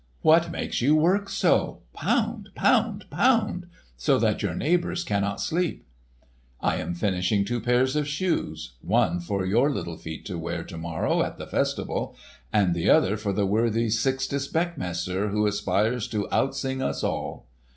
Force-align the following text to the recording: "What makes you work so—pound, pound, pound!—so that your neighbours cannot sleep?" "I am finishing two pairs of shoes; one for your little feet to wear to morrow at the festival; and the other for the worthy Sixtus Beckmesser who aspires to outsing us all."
"What 0.23 0.49
makes 0.49 0.81
you 0.81 0.95
work 0.95 1.29
so—pound, 1.29 2.49
pound, 2.55 3.05
pound!—so 3.11 4.17
that 4.17 4.41
your 4.41 4.55
neighbours 4.55 5.03
cannot 5.03 5.39
sleep?" 5.39 5.85
"I 6.59 6.77
am 6.77 6.95
finishing 6.95 7.45
two 7.45 7.61
pairs 7.61 7.95
of 7.95 8.07
shoes; 8.07 8.77
one 8.81 9.19
for 9.19 9.45
your 9.45 9.69
little 9.69 9.97
feet 9.97 10.25
to 10.25 10.39
wear 10.39 10.63
to 10.63 10.77
morrow 10.79 11.21
at 11.21 11.37
the 11.37 11.45
festival; 11.45 12.17
and 12.51 12.73
the 12.73 12.89
other 12.89 13.15
for 13.15 13.31
the 13.31 13.45
worthy 13.45 13.91
Sixtus 13.91 14.47
Beckmesser 14.51 15.29
who 15.29 15.45
aspires 15.45 16.07
to 16.07 16.27
outsing 16.33 16.81
us 16.81 17.03
all." 17.03 17.45